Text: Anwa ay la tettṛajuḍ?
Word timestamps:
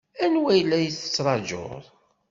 Anwa 0.25 0.49
ay 0.53 0.61
la 0.63 0.79
tettṛajuḍ? 0.93 1.83